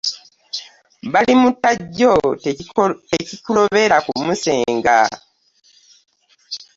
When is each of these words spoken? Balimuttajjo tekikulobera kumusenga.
Balimuttajjo 1.11 2.13
tekikulobera 3.13 3.97
kumusenga. 4.07 4.97